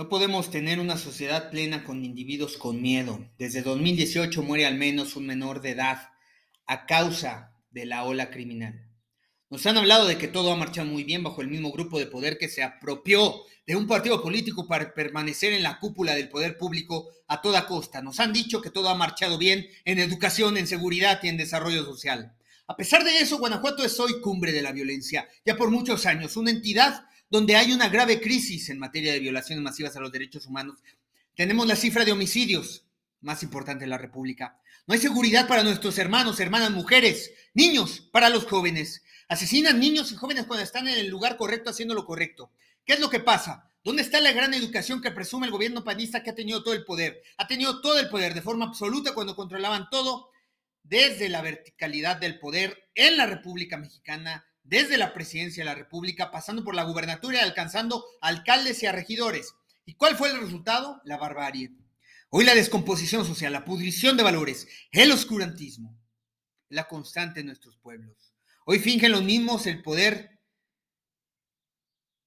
No 0.00 0.08
podemos 0.08 0.50
tener 0.50 0.80
una 0.80 0.96
sociedad 0.96 1.50
plena 1.50 1.84
con 1.84 2.06
individuos 2.06 2.56
con 2.56 2.80
miedo. 2.80 3.28
Desde 3.36 3.60
2018 3.60 4.42
muere 4.42 4.64
al 4.64 4.78
menos 4.78 5.14
un 5.14 5.26
menor 5.26 5.60
de 5.60 5.72
edad 5.72 6.08
a 6.66 6.86
causa 6.86 7.52
de 7.70 7.84
la 7.84 8.04
ola 8.04 8.30
criminal. 8.30 8.88
Nos 9.50 9.66
han 9.66 9.76
hablado 9.76 10.06
de 10.06 10.16
que 10.16 10.26
todo 10.26 10.52
ha 10.52 10.56
marchado 10.56 10.88
muy 10.88 11.04
bien 11.04 11.22
bajo 11.22 11.42
el 11.42 11.48
mismo 11.48 11.70
grupo 11.70 11.98
de 11.98 12.06
poder 12.06 12.38
que 12.38 12.48
se 12.48 12.62
apropió 12.62 13.42
de 13.66 13.76
un 13.76 13.86
partido 13.86 14.22
político 14.22 14.66
para 14.66 14.94
permanecer 14.94 15.52
en 15.52 15.62
la 15.62 15.78
cúpula 15.78 16.14
del 16.14 16.30
poder 16.30 16.56
público 16.56 17.10
a 17.28 17.42
toda 17.42 17.66
costa. 17.66 18.00
Nos 18.00 18.20
han 18.20 18.32
dicho 18.32 18.62
que 18.62 18.70
todo 18.70 18.88
ha 18.88 18.94
marchado 18.94 19.36
bien 19.36 19.66
en 19.84 19.98
educación, 19.98 20.56
en 20.56 20.66
seguridad 20.66 21.20
y 21.22 21.28
en 21.28 21.36
desarrollo 21.36 21.84
social. 21.84 22.34
A 22.68 22.74
pesar 22.74 23.04
de 23.04 23.18
eso, 23.18 23.36
Guanajuato 23.36 23.84
es 23.84 24.00
hoy 24.00 24.18
cumbre 24.22 24.52
de 24.52 24.62
la 24.62 24.72
violencia, 24.72 25.28
ya 25.44 25.58
por 25.58 25.70
muchos 25.70 26.06
años, 26.06 26.38
una 26.38 26.52
entidad 26.52 27.04
donde 27.30 27.56
hay 27.56 27.72
una 27.72 27.88
grave 27.88 28.20
crisis 28.20 28.68
en 28.68 28.78
materia 28.78 29.12
de 29.12 29.20
violaciones 29.20 29.62
masivas 29.62 29.96
a 29.96 30.00
los 30.00 30.10
derechos 30.10 30.46
humanos. 30.46 30.80
Tenemos 31.36 31.66
la 31.66 31.76
cifra 31.76 32.04
de 32.04 32.12
homicidios 32.12 32.84
más 33.20 33.42
importante 33.44 33.84
de 33.84 33.90
la 33.90 33.98
República. 33.98 34.60
No 34.86 34.94
hay 34.94 35.00
seguridad 35.00 35.46
para 35.46 35.62
nuestros 35.62 35.96
hermanos, 35.98 36.40
hermanas, 36.40 36.72
mujeres, 36.72 37.32
niños, 37.54 38.08
para 38.12 38.28
los 38.28 38.46
jóvenes. 38.46 39.04
Asesinan 39.28 39.78
niños 39.78 40.10
y 40.10 40.16
jóvenes 40.16 40.46
cuando 40.46 40.64
están 40.64 40.88
en 40.88 40.98
el 40.98 41.08
lugar 41.08 41.36
correcto 41.36 41.70
haciendo 41.70 41.94
lo 41.94 42.04
correcto. 42.04 42.50
¿Qué 42.84 42.94
es 42.94 43.00
lo 43.00 43.08
que 43.08 43.20
pasa? 43.20 43.70
¿Dónde 43.84 44.02
está 44.02 44.20
la 44.20 44.32
gran 44.32 44.52
educación 44.52 45.00
que 45.00 45.12
presume 45.12 45.46
el 45.46 45.52
gobierno 45.52 45.84
panista 45.84 46.22
que 46.22 46.30
ha 46.30 46.34
tenido 46.34 46.64
todo 46.64 46.74
el 46.74 46.84
poder? 46.84 47.22
Ha 47.36 47.46
tenido 47.46 47.80
todo 47.80 48.00
el 48.00 48.08
poder 48.08 48.34
de 48.34 48.42
forma 48.42 48.66
absoluta 48.66 49.14
cuando 49.14 49.36
controlaban 49.36 49.88
todo 49.88 50.30
desde 50.82 51.28
la 51.28 51.42
verticalidad 51.42 52.16
del 52.16 52.40
poder 52.40 52.90
en 52.94 53.16
la 53.16 53.26
República 53.26 53.76
Mexicana 53.76 54.44
desde 54.62 54.98
la 54.98 55.12
presidencia 55.12 55.62
de 55.62 55.70
la 55.70 55.74
República, 55.74 56.30
pasando 56.30 56.64
por 56.64 56.74
la 56.74 56.84
gubernatura 56.84 57.38
y 57.38 57.40
alcanzando 57.40 58.04
alcaldes 58.20 58.82
y 58.82 58.86
a 58.86 58.92
regidores. 58.92 59.54
¿Y 59.84 59.94
cuál 59.94 60.16
fue 60.16 60.30
el 60.30 60.40
resultado? 60.40 61.00
La 61.04 61.16
barbarie. 61.16 61.72
Hoy 62.28 62.44
la 62.44 62.54
descomposición 62.54 63.26
social, 63.26 63.52
la 63.52 63.64
pudrición 63.64 64.16
de 64.16 64.22
valores, 64.22 64.68
el 64.92 65.10
oscurantismo, 65.10 65.98
la 66.68 66.86
constante 66.86 67.40
en 67.40 67.46
nuestros 67.46 67.76
pueblos. 67.78 68.32
Hoy 68.64 68.78
fingen 68.78 69.10
los 69.10 69.24
mismos 69.24 69.66
el 69.66 69.82
poder, 69.82 70.38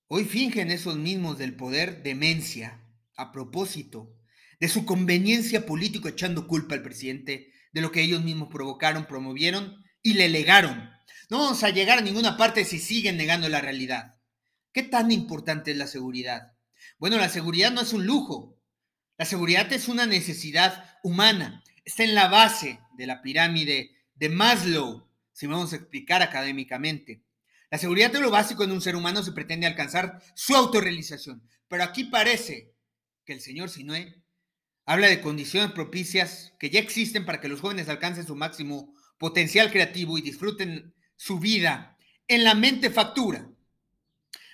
hoy 0.08 0.26
fingen 0.26 0.72
esos 0.72 0.98
mismos 0.98 1.38
del 1.38 1.56
poder 1.56 2.04
demencia 2.04 2.84
a 3.16 3.32
propósito 3.32 4.14
de 4.60 4.68
su 4.68 4.86
conveniencia 4.86 5.66
político 5.66 6.10
echando 6.10 6.48
culpa 6.48 6.76
al 6.76 6.84
presidente 6.84 7.54
de 7.72 7.82
lo 7.82 7.92
que 7.92 8.02
ellos 8.02 8.24
mismos 8.24 8.50
provocaron, 8.52 9.06
promovieron 9.06 9.84
y 10.02 10.16
le 10.16 10.28
legaron 10.28 10.90
no 11.30 11.40
vamos 11.40 11.64
a 11.64 11.70
llegar 11.70 12.00
a 12.00 12.02
ninguna 12.02 12.38
parte 12.38 12.66
si 12.66 12.80
siguen 12.80 13.18
negando 13.18 13.50
la 13.50 13.62
realidad. 13.62 14.16
¿Qué 14.72 14.84
tan 14.84 15.12
importante 15.12 15.72
es 15.72 15.78
la 15.78 15.88
seguridad? 15.88 16.54
Bueno, 16.98 17.18
la 17.18 17.30
seguridad 17.30 17.72
no 17.72 17.82
es 17.82 17.94
un 17.94 18.06
lujo. 18.06 18.58
La 19.18 19.26
seguridad 19.26 19.72
es 19.72 19.88
una 19.88 20.06
necesidad 20.06 20.98
humana. 21.04 21.64
Está 21.86 22.04
en 22.04 22.16
la 22.16 22.28
base 22.28 22.80
de 22.98 23.08
la 23.08 23.22
pirámide 23.22 23.92
de 24.16 24.30
Maslow, 24.30 25.08
si 25.32 25.48
vamos 25.48 25.74
a 25.74 25.78
explicar 25.78 26.22
académicamente. 26.22 27.24
La 27.70 27.78
seguridad 27.78 28.14
es 28.14 28.22
lo 28.22 28.32
básico 28.32 28.64
en 28.64 28.72
un 28.72 28.82
ser 28.82 28.96
humano 28.96 29.24
si 29.24 29.32
pretende 29.32 29.68
alcanzar 29.68 30.22
su 30.36 30.56
autorrealización. 30.56 31.48
Pero 31.68 31.84
aquí 31.84 32.06
parece 32.06 32.74
que 33.26 33.34
el 33.34 33.42
señor 33.42 33.70
Sinue 33.70 34.24
habla 34.86 35.08
de 35.08 35.22
condiciones 35.22 35.72
propicias 35.72 36.54
que 36.60 36.70
ya 36.70 36.80
existen 36.80 37.26
para 37.26 37.40
que 37.40 37.48
los 37.48 37.62
jóvenes 37.62 37.90
alcancen 37.90 38.28
su 38.28 38.36
máximo 38.36 38.94
potencial 39.18 39.72
creativo 39.72 40.18
y 40.18 40.22
disfruten 40.22 40.94
su 41.24 41.40
vida 41.40 41.98
en 42.28 42.44
la 42.44 42.54
mente 42.54 42.90
factura, 42.90 43.50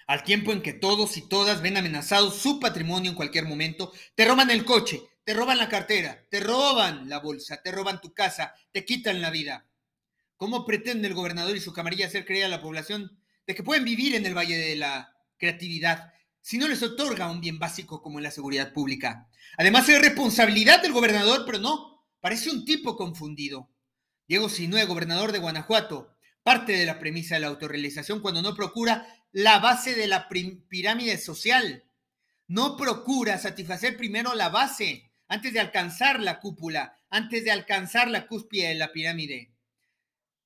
al 0.05 0.23
tiempo 0.23 0.51
en 0.51 0.61
que 0.61 0.73
todos 0.73 1.17
y 1.17 1.27
todas 1.27 1.63
ven 1.63 1.77
amenazado 1.77 2.29
su 2.29 2.59
patrimonio 2.59 3.09
en 3.09 3.15
cualquier 3.17 3.45
momento, 3.45 3.91
te 4.13 4.23
roban 4.23 4.51
el 4.51 4.65
coche, 4.65 5.01
te 5.23 5.33
roban 5.33 5.57
la 5.57 5.67
cartera, 5.67 6.27
te 6.29 6.39
roban 6.39 7.09
la 7.09 7.17
bolsa, 7.17 7.59
te 7.63 7.71
roban 7.71 7.99
tu 7.99 8.13
casa, 8.13 8.53
te 8.71 8.85
quitan 8.85 9.19
la 9.19 9.31
vida. 9.31 9.65
¿Cómo 10.37 10.63
pretende 10.63 11.07
el 11.07 11.15
gobernador 11.15 11.57
y 11.57 11.59
su 11.59 11.73
camarilla 11.73 12.05
hacer 12.05 12.23
creer 12.23 12.45
a 12.45 12.49
la 12.49 12.61
población 12.61 13.19
de 13.47 13.55
que 13.55 13.63
pueden 13.63 13.83
vivir 13.83 14.13
en 14.13 14.27
el 14.27 14.37
Valle 14.37 14.57
de 14.59 14.75
la 14.75 15.11
Creatividad 15.39 16.13
si 16.39 16.59
no 16.59 16.67
les 16.67 16.83
otorga 16.83 17.31
un 17.31 17.41
bien 17.41 17.57
básico 17.57 17.99
como 18.03 18.19
la 18.19 18.29
seguridad 18.29 18.73
pública? 18.73 19.27
Además, 19.57 19.89
es 19.89 19.99
responsabilidad 19.99 20.83
del 20.83 20.93
gobernador, 20.93 21.45
pero 21.47 21.57
no, 21.57 22.05
parece 22.19 22.51
un 22.51 22.63
tipo 22.63 22.95
confundido. 22.95 23.71
Diego 24.27 24.49
Sinue, 24.49 24.85
gobernador 24.85 25.31
de 25.31 25.39
Guanajuato, 25.39 26.15
parte 26.49 26.71
de 26.71 26.87
la 26.87 26.97
premisa 26.97 27.35
de 27.35 27.41
la 27.41 27.47
autorrealización 27.49 28.21
cuando 28.21 28.41
no 28.41 28.55
procura 28.55 29.05
la 29.31 29.59
base 29.59 29.93
de 29.93 30.07
la 30.07 30.27
pirámide 30.27 31.19
social. 31.19 31.83
No 32.47 32.75
procura 32.75 33.37
satisfacer 33.37 33.95
primero 33.95 34.33
la 34.33 34.49
base 34.49 35.11
antes 35.27 35.53
de 35.53 35.59
alcanzar 35.59 36.19
la 36.19 36.39
cúpula, 36.39 36.97
antes 37.11 37.43
de 37.43 37.51
alcanzar 37.51 38.09
la 38.09 38.25
cúspide 38.25 38.69
de 38.69 38.73
la 38.73 38.91
pirámide. 38.91 39.53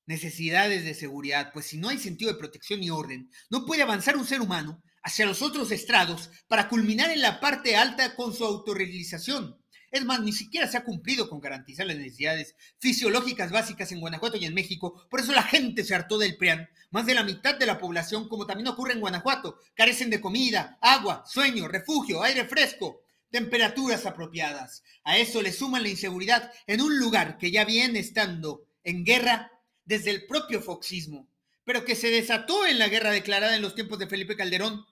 Necesidades 0.05 0.83
de 0.83 0.93
seguridad, 0.93 1.53
pues 1.53 1.67
si 1.67 1.77
no 1.77 1.87
hay 1.87 1.97
sentido 1.97 2.33
de 2.33 2.37
protección 2.37 2.83
y 2.83 2.89
orden, 2.89 3.29
no 3.49 3.65
puede 3.65 3.83
avanzar 3.83 4.17
un 4.17 4.25
ser 4.25 4.41
humano 4.41 4.83
hacia 5.03 5.25
los 5.25 5.41
otros 5.41 5.71
estrados 5.71 6.29
para 6.49 6.67
culminar 6.67 7.11
en 7.11 7.21
la 7.21 7.39
parte 7.39 7.77
alta 7.77 8.17
con 8.17 8.33
su 8.33 8.43
autorrealización. 8.43 9.62
Es 9.93 10.03
más, 10.05 10.21
ni 10.21 10.33
siquiera 10.33 10.67
se 10.67 10.75
ha 10.75 10.83
cumplido 10.83 11.29
con 11.29 11.39
garantizar 11.39 11.85
las 11.85 11.95
necesidades 11.95 12.55
fisiológicas 12.79 13.51
básicas 13.51 13.91
en 13.91 13.99
Guanajuato 13.99 14.37
y 14.37 14.45
en 14.45 14.55
México. 14.55 15.05
Por 15.07 15.19
eso 15.19 15.33
la 15.33 15.43
gente 15.43 15.83
se 15.83 15.93
hartó 15.93 16.17
del 16.17 16.35
PRIAN. 16.35 16.67
Más 16.89 17.05
de 17.05 17.13
la 17.13 17.23
mitad 17.23 17.59
de 17.59 17.67
la 17.67 17.77
población, 17.77 18.27
como 18.27 18.47
también 18.47 18.67
ocurre 18.69 18.93
en 18.93 19.01
Guanajuato, 19.01 19.59
carecen 19.75 20.09
de 20.09 20.19
comida, 20.19 20.79
agua, 20.81 21.23
sueño, 21.27 21.67
refugio, 21.67 22.23
aire 22.23 22.45
fresco, 22.45 23.03
temperaturas 23.29 24.07
apropiadas. 24.07 24.81
A 25.03 25.19
eso 25.19 25.43
le 25.43 25.51
suman 25.51 25.83
la 25.83 25.89
inseguridad 25.89 26.51
en 26.65 26.81
un 26.81 26.97
lugar 26.97 27.37
que 27.37 27.51
ya 27.51 27.63
viene 27.63 27.99
estando 27.99 28.65
en 28.83 29.05
guerra 29.05 29.51
desde 29.85 30.09
el 30.09 30.25
propio 30.25 30.59
foxismo, 30.59 31.29
pero 31.65 31.85
que 31.85 31.93
se 31.93 32.09
desató 32.09 32.65
en 32.65 32.79
la 32.79 32.87
guerra 32.87 33.11
declarada 33.11 33.55
en 33.55 33.61
los 33.61 33.75
tiempos 33.75 33.99
de 33.99 34.07
Felipe 34.07 34.35
Calderón. 34.35 34.87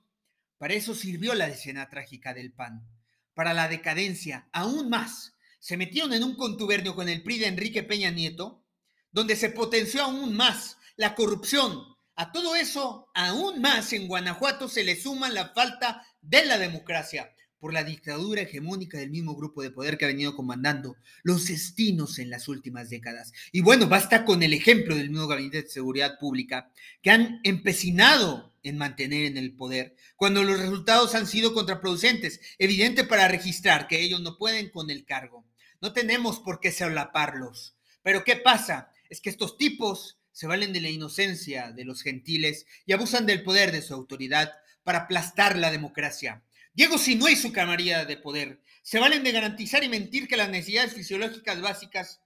Para 0.59 0.75
eso 0.75 0.93
sirvió 0.93 1.33
la 1.33 1.47
escena 1.47 1.89
trágica 1.89 2.35
del 2.35 2.53
PAN 2.53 2.87
para 3.33 3.53
la 3.53 3.67
decadencia 3.67 4.47
aún 4.51 4.89
más. 4.89 5.33
Se 5.59 5.77
metieron 5.77 6.13
en 6.13 6.23
un 6.23 6.35
contubernio 6.35 6.95
con 6.95 7.09
el 7.09 7.23
PRI 7.23 7.39
de 7.39 7.47
Enrique 7.47 7.83
Peña 7.83 8.11
Nieto, 8.11 8.63
donde 9.11 9.35
se 9.35 9.49
potenció 9.49 10.03
aún 10.03 10.35
más 10.35 10.77
la 10.95 11.15
corrupción. 11.15 11.83
A 12.15 12.31
todo 12.31 12.55
eso, 12.55 13.09
aún 13.13 13.61
más 13.61 13.93
en 13.93 14.07
Guanajuato 14.07 14.67
se 14.67 14.83
le 14.83 14.99
suma 14.99 15.29
la 15.29 15.49
falta 15.49 16.05
de 16.21 16.45
la 16.45 16.57
democracia 16.57 17.31
por 17.61 17.73
la 17.73 17.83
dictadura 17.83 18.41
hegemónica 18.41 18.97
del 18.97 19.11
mismo 19.11 19.35
grupo 19.35 19.61
de 19.61 19.69
poder 19.69 19.97
que 19.97 20.05
ha 20.05 20.07
venido 20.07 20.35
comandando 20.35 20.97
los 21.21 21.47
destinos 21.47 22.17
en 22.17 22.31
las 22.31 22.47
últimas 22.47 22.89
décadas. 22.89 23.31
Y 23.51 23.61
bueno, 23.61 23.87
basta 23.87 24.25
con 24.25 24.41
el 24.41 24.53
ejemplo 24.53 24.95
del 24.95 25.11
nuevo 25.11 25.27
Gabinete 25.27 25.61
de 25.61 25.69
Seguridad 25.69 26.17
Pública, 26.19 26.71
que 27.03 27.11
han 27.11 27.39
empecinado 27.43 28.51
en 28.63 28.79
mantener 28.79 29.25
en 29.25 29.37
el 29.37 29.55
poder, 29.55 29.95
cuando 30.15 30.43
los 30.43 30.59
resultados 30.59 31.13
han 31.13 31.27
sido 31.27 31.53
contraproducentes, 31.53 32.41
evidente 32.57 33.03
para 33.03 33.27
registrar 33.27 33.87
que 33.87 34.01
ellos 34.01 34.21
no 34.21 34.39
pueden 34.39 34.69
con 34.69 34.89
el 34.89 35.05
cargo. 35.05 35.45
No 35.81 35.93
tenemos 35.93 36.39
por 36.39 36.59
qué 36.59 36.71
solaparlos. 36.71 37.75
Pero 38.01 38.23
¿qué 38.23 38.37
pasa? 38.37 38.91
Es 39.07 39.21
que 39.21 39.29
estos 39.29 39.59
tipos 39.59 40.17
se 40.31 40.47
valen 40.47 40.73
de 40.73 40.81
la 40.81 40.89
inocencia 40.89 41.71
de 41.71 41.85
los 41.85 42.01
gentiles 42.01 42.65
y 42.87 42.93
abusan 42.93 43.27
del 43.27 43.43
poder 43.43 43.71
de 43.71 43.83
su 43.83 43.93
autoridad 43.93 44.51
para 44.83 44.99
aplastar 44.99 45.57
la 45.57 45.69
democracia. 45.69 46.43
Diego 46.73 46.95
no 47.17 47.29
y 47.29 47.35
su 47.35 47.51
camarilla 47.51 48.05
de 48.05 48.17
poder 48.17 48.61
se 48.81 48.99
valen 48.99 49.23
de 49.23 49.31
garantizar 49.31 49.83
y 49.83 49.89
mentir 49.89 50.27
que 50.27 50.37
las 50.37 50.49
necesidades 50.49 50.93
fisiológicas 50.93 51.61
básicas 51.61 52.21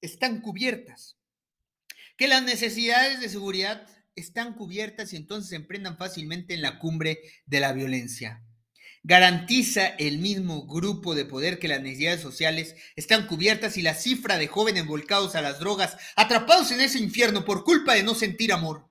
están 0.00 0.40
cubiertas, 0.40 1.16
que 2.16 2.28
las 2.28 2.42
necesidades 2.42 3.20
de 3.20 3.28
seguridad 3.28 3.86
están 4.14 4.54
cubiertas 4.54 5.12
y 5.12 5.16
entonces 5.16 5.50
se 5.50 5.56
emprendan 5.56 5.96
fácilmente 5.96 6.54
en 6.54 6.62
la 6.62 6.78
cumbre 6.78 7.20
de 7.46 7.60
la 7.60 7.72
violencia. 7.72 8.44
Garantiza 9.04 9.86
el 9.86 10.18
mismo 10.18 10.66
grupo 10.66 11.14
de 11.14 11.24
poder 11.24 11.58
que 11.58 11.68
las 11.68 11.80
necesidades 11.80 12.20
sociales 12.20 12.74
están 12.94 13.26
cubiertas 13.26 13.76
y 13.76 13.82
la 13.82 13.94
cifra 13.94 14.38
de 14.38 14.48
jóvenes 14.48 14.86
volcados 14.86 15.34
a 15.34 15.40
las 15.40 15.60
drogas, 15.60 15.96
atrapados 16.16 16.70
en 16.72 16.80
ese 16.80 16.98
infierno 16.98 17.44
por 17.44 17.64
culpa 17.64 17.94
de 17.94 18.02
no 18.02 18.14
sentir 18.14 18.52
amor, 18.52 18.90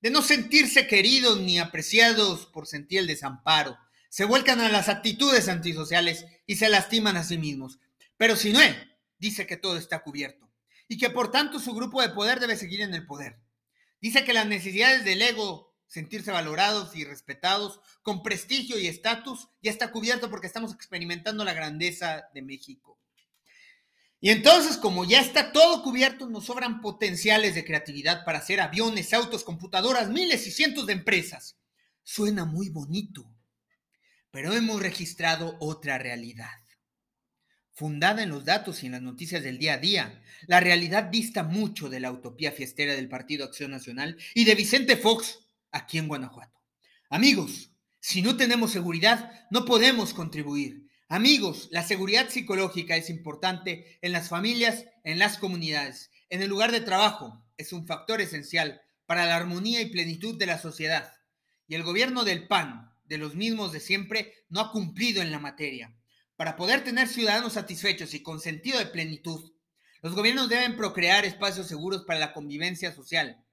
de 0.00 0.10
no 0.10 0.22
sentirse 0.22 0.86
queridos 0.86 1.40
ni 1.40 1.58
apreciados 1.58 2.46
por 2.46 2.66
sentir 2.66 3.00
el 3.00 3.06
desamparo, 3.06 3.76
se 4.14 4.24
vuelcan 4.24 4.60
a 4.60 4.68
las 4.68 4.88
actitudes 4.88 5.48
antisociales 5.48 6.24
y 6.46 6.54
se 6.54 6.68
lastiman 6.68 7.16
a 7.16 7.24
sí 7.24 7.36
mismos. 7.36 7.80
Pero 8.16 8.36
si 8.36 8.52
no, 8.52 8.60
dice 9.18 9.44
que 9.44 9.56
todo 9.56 9.76
está 9.76 10.04
cubierto 10.04 10.48
y 10.86 10.98
que 10.98 11.10
por 11.10 11.32
tanto 11.32 11.58
su 11.58 11.74
grupo 11.74 12.00
de 12.00 12.10
poder 12.10 12.38
debe 12.38 12.56
seguir 12.56 12.82
en 12.82 12.94
el 12.94 13.08
poder. 13.08 13.40
Dice 14.00 14.24
que 14.24 14.32
las 14.32 14.46
necesidades 14.46 15.04
del 15.04 15.20
ego, 15.20 15.74
sentirse 15.88 16.30
valorados 16.30 16.94
y 16.94 17.02
respetados, 17.02 17.80
con 18.02 18.22
prestigio 18.22 18.78
y 18.78 18.86
estatus, 18.86 19.48
ya 19.60 19.72
está 19.72 19.90
cubierto 19.90 20.30
porque 20.30 20.46
estamos 20.46 20.72
experimentando 20.72 21.44
la 21.44 21.52
grandeza 21.52 22.28
de 22.32 22.42
México. 22.42 23.00
Y 24.20 24.30
entonces, 24.30 24.76
como 24.76 25.04
ya 25.04 25.20
está 25.20 25.50
todo 25.50 25.82
cubierto, 25.82 26.28
nos 26.28 26.44
sobran 26.44 26.80
potenciales 26.80 27.56
de 27.56 27.64
creatividad 27.64 28.24
para 28.24 28.38
hacer 28.38 28.60
aviones, 28.60 29.12
autos, 29.12 29.42
computadoras, 29.42 30.08
miles 30.08 30.46
y 30.46 30.52
cientos 30.52 30.86
de 30.86 30.92
empresas. 30.92 31.58
Suena 32.04 32.44
muy 32.44 32.68
bonito, 32.68 33.33
pero 34.34 34.52
hemos 34.52 34.82
registrado 34.82 35.56
otra 35.60 35.96
realidad. 35.96 36.50
Fundada 37.70 38.24
en 38.24 38.30
los 38.30 38.44
datos 38.44 38.82
y 38.82 38.86
en 38.86 38.92
las 38.92 39.00
noticias 39.00 39.44
del 39.44 39.58
día 39.58 39.74
a 39.74 39.78
día, 39.78 40.20
la 40.48 40.58
realidad 40.58 41.04
dista 41.04 41.44
mucho 41.44 41.88
de 41.88 42.00
la 42.00 42.10
utopía 42.10 42.50
fiestera 42.50 42.94
del 42.94 43.08
Partido 43.08 43.44
Acción 43.44 43.70
Nacional 43.70 44.18
y 44.34 44.44
de 44.44 44.56
Vicente 44.56 44.96
Fox 44.96 45.38
aquí 45.70 45.98
en 45.98 46.08
Guanajuato. 46.08 46.60
Amigos, 47.10 47.70
si 48.00 48.22
no 48.22 48.36
tenemos 48.36 48.72
seguridad, 48.72 49.46
no 49.52 49.64
podemos 49.64 50.12
contribuir. 50.12 50.88
Amigos, 51.06 51.68
la 51.70 51.84
seguridad 51.84 52.28
psicológica 52.28 52.96
es 52.96 53.10
importante 53.10 54.00
en 54.02 54.10
las 54.10 54.28
familias, 54.28 54.84
en 55.04 55.20
las 55.20 55.38
comunidades, 55.38 56.10
en 56.28 56.42
el 56.42 56.48
lugar 56.48 56.72
de 56.72 56.80
trabajo. 56.80 57.46
Es 57.56 57.72
un 57.72 57.86
factor 57.86 58.20
esencial 58.20 58.82
para 59.06 59.26
la 59.26 59.36
armonía 59.36 59.80
y 59.80 59.90
plenitud 59.90 60.36
de 60.36 60.46
la 60.46 60.58
sociedad. 60.58 61.12
Y 61.68 61.76
el 61.76 61.84
gobierno 61.84 62.24
del 62.24 62.48
PAN, 62.48 62.93
de 63.04 63.18
los 63.18 63.34
mismos 63.34 63.72
de 63.72 63.80
siempre, 63.80 64.32
no 64.48 64.60
ha 64.60 64.72
cumplido 64.72 65.22
en 65.22 65.30
la 65.30 65.38
materia. 65.38 65.94
Para 66.36 66.56
poder 66.56 66.82
tener 66.82 67.08
ciudadanos 67.08 67.52
satisfechos 67.52 68.14
y 68.14 68.22
con 68.22 68.40
sentido 68.40 68.78
de 68.78 68.86
plenitud, 68.86 69.52
los 70.02 70.14
gobiernos 70.14 70.48
deben 70.48 70.76
procrear 70.76 71.24
espacios 71.24 71.66
seguros 71.66 72.04
para 72.04 72.18
la 72.18 72.32
convivencia 72.32 72.92
social. 72.92 73.44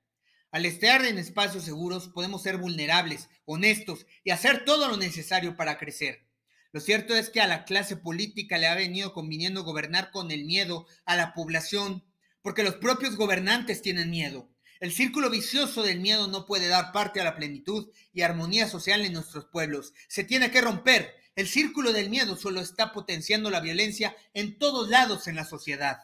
Al 0.52 0.66
estar 0.66 1.06
en 1.06 1.18
espacios 1.18 1.64
seguros 1.64 2.10
podemos 2.10 2.44
ser 2.44 2.58
vulnerables, 2.58 3.30
honestos 3.46 4.06
y 4.24 4.32
hacer 4.32 4.66
todo 4.66 4.90
lo 4.90 4.98
necesario 4.98 5.56
para 5.56 5.78
crecer. 5.78 6.28
Lo 6.74 6.82
cierto 6.82 7.16
es 7.16 7.30
que 7.30 7.40
a 7.40 7.48
la 7.48 7.64
clase 7.66 7.96
política 7.98 8.58
le 8.58 8.68
ha 8.68 8.76
venido 8.76 9.14
conviniendo 9.14 9.64
gobernar 9.64 10.12
con 10.12 10.32
el 10.32 10.46
miedo 10.46 10.88
a 11.06 11.16
la 11.16 11.34
población, 11.34 12.04
porque 12.42 12.64
los 12.64 12.76
propios 12.76 13.16
gobernantes 13.16 13.82
tienen 13.82 14.10
miedo. 14.10 14.50
El 14.82 14.92
círculo 14.92 15.30
vicioso 15.30 15.84
del 15.84 16.02
miedo 16.02 16.28
no 16.28 16.46
puede 16.46 16.68
dar 16.68 16.92
parte 16.92 17.22
a 17.22 17.24
la 17.24 17.38
plenitud 17.38 17.90
y 18.12 18.24
armonía 18.24 18.68
social 18.68 19.06
en 19.06 19.14
nuestros 19.14 19.46
pueblos. 19.46 19.94
Se 20.10 20.26
tiene 20.26 20.52
que 20.52 20.60
romper 20.60 21.22
el 21.36 21.48
círculo 21.48 21.94
del 21.94 22.10
miedo 22.10 22.36
solo 22.36 22.60
está 22.60 22.92
potenciando 22.92 23.50
la 23.50 23.62
violencia 23.62 24.16
en 24.34 24.58
todos 24.58 24.90
lados 24.90 25.28
en 25.28 25.36
la 25.36 25.46
sociedad. 25.46 26.00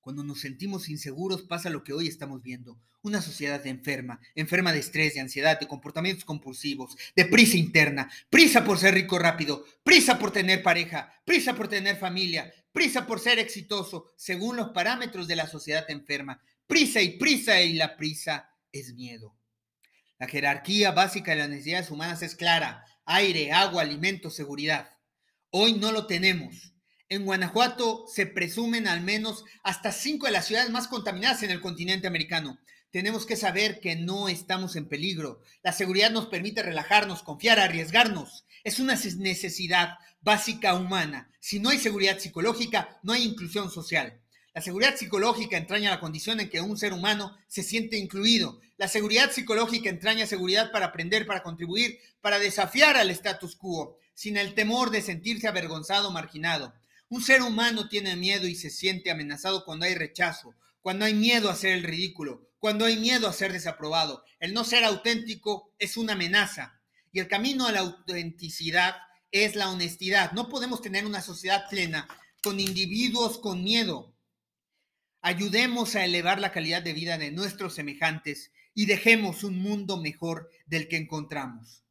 Cuando 0.00 0.22
nos 0.22 0.40
sentimos 0.40 0.88
inseguros 0.88 1.42
pasa 1.42 1.70
lo 1.70 1.82
que 1.82 1.92
hoy 1.92 2.06
estamos 2.06 2.40
viendo, 2.40 2.78
una 3.02 3.20
sociedad 3.20 3.66
enferma, 3.66 4.20
enferma 4.36 4.72
de 4.72 4.78
estrés, 4.78 5.14
de 5.14 5.20
ansiedad, 5.20 5.58
de 5.58 5.66
comportamientos 5.66 6.24
compulsivos, 6.24 6.96
de 7.16 7.24
prisa 7.24 7.56
interna, 7.56 8.08
prisa 8.30 8.64
por 8.64 8.78
ser 8.78 8.94
rico 8.94 9.18
rápido, 9.18 9.64
prisa 9.82 10.18
por 10.18 10.30
tener 10.30 10.62
pareja, 10.62 11.12
prisa 11.24 11.56
por 11.56 11.66
tener 11.66 11.96
familia, 11.96 12.52
prisa 12.70 13.06
por 13.06 13.18
ser 13.18 13.40
exitoso, 13.40 14.12
según 14.16 14.56
los 14.56 14.70
parámetros 14.70 15.26
de 15.26 15.36
la 15.36 15.48
sociedad 15.48 15.90
enferma. 15.90 16.40
Prisa 16.66 17.00
y 17.00 17.10
prisa 17.10 17.62
y 17.62 17.74
la 17.74 17.96
prisa 17.96 18.50
es 18.72 18.94
miedo. 18.94 19.38
La 20.18 20.26
jerarquía 20.26 20.90
básica 20.90 21.30
de 21.30 21.38
las 21.38 21.48
necesidades 21.48 21.92
humanas 21.92 22.22
es 22.22 22.34
clara, 22.34 22.84
aire, 23.04 23.52
agua, 23.52 23.82
alimentos, 23.82 24.34
seguridad. 24.34 24.90
Hoy 25.50 25.74
no 25.74 25.92
lo 25.92 26.08
tenemos. 26.08 26.72
En 27.08 27.24
Guanajuato 27.24 28.06
se 28.08 28.26
presumen 28.26 28.88
al 28.88 29.00
menos 29.00 29.44
hasta 29.62 29.92
cinco 29.92 30.26
de 30.26 30.32
las 30.32 30.46
ciudades 30.46 30.70
más 30.70 30.88
contaminadas 30.88 31.44
en 31.44 31.52
el 31.52 31.60
continente 31.60 32.08
americano. 32.08 32.58
Tenemos 32.90 33.26
que 33.26 33.36
saber 33.36 33.78
que 33.78 33.94
no 33.94 34.28
estamos 34.28 34.74
en 34.74 34.88
peligro. 34.88 35.42
La 35.62 35.70
seguridad 35.70 36.10
nos 36.10 36.26
permite 36.26 36.64
relajarnos, 36.64 37.22
confiar, 37.22 37.60
arriesgarnos. 37.60 38.44
Es 38.64 38.80
una 38.80 38.96
necesidad 39.18 39.98
básica 40.20 40.74
humana. 40.74 41.30
Si 41.38 41.60
no 41.60 41.68
hay 41.68 41.78
seguridad 41.78 42.18
psicológica, 42.18 42.98
no 43.04 43.12
hay 43.12 43.22
inclusión 43.22 43.70
social. 43.70 44.20
La 44.56 44.62
seguridad 44.62 44.96
psicológica 44.96 45.58
entraña 45.58 45.90
la 45.90 46.00
condición 46.00 46.40
en 46.40 46.48
que 46.48 46.62
un 46.62 46.78
ser 46.78 46.94
humano 46.94 47.36
se 47.46 47.62
siente 47.62 47.98
incluido. 47.98 48.58
La 48.78 48.88
seguridad 48.88 49.30
psicológica 49.30 49.90
entraña 49.90 50.24
seguridad 50.24 50.72
para 50.72 50.86
aprender, 50.86 51.26
para 51.26 51.42
contribuir, 51.42 51.98
para 52.22 52.38
desafiar 52.38 52.96
al 52.96 53.10
status 53.10 53.54
quo, 53.54 53.98
sin 54.14 54.38
el 54.38 54.54
temor 54.54 54.88
de 54.88 55.02
sentirse 55.02 55.46
avergonzado 55.46 56.08
o 56.08 56.10
marginado. 56.10 56.72
Un 57.10 57.22
ser 57.22 57.42
humano 57.42 57.90
tiene 57.90 58.16
miedo 58.16 58.48
y 58.48 58.54
se 58.54 58.70
siente 58.70 59.10
amenazado 59.10 59.62
cuando 59.62 59.84
hay 59.84 59.94
rechazo, 59.94 60.54
cuando 60.80 61.04
hay 61.04 61.12
miedo 61.12 61.50
a 61.50 61.54
ser 61.54 61.72
el 61.72 61.82
ridículo, 61.82 62.48
cuando 62.58 62.86
hay 62.86 62.96
miedo 62.96 63.28
a 63.28 63.34
ser 63.34 63.52
desaprobado. 63.52 64.24
El 64.40 64.54
no 64.54 64.64
ser 64.64 64.84
auténtico 64.84 65.74
es 65.78 65.98
una 65.98 66.14
amenaza. 66.14 66.80
Y 67.12 67.20
el 67.20 67.28
camino 67.28 67.66
a 67.66 67.72
la 67.72 67.80
autenticidad 67.80 68.96
es 69.30 69.54
la 69.54 69.68
honestidad. 69.68 70.32
No 70.32 70.48
podemos 70.48 70.80
tener 70.80 71.04
una 71.04 71.20
sociedad 71.20 71.68
plena 71.68 72.08
con 72.42 72.58
individuos 72.58 73.36
con 73.36 73.62
miedo. 73.62 74.15
Ayudemos 75.28 75.96
a 75.96 76.04
elevar 76.04 76.38
la 76.38 76.52
calidad 76.52 76.82
de 76.82 76.92
vida 76.92 77.18
de 77.18 77.32
nuestros 77.32 77.74
semejantes 77.74 78.52
y 78.74 78.86
dejemos 78.86 79.42
un 79.42 79.58
mundo 79.58 79.96
mejor 80.00 80.48
del 80.66 80.86
que 80.86 80.98
encontramos. 80.98 81.82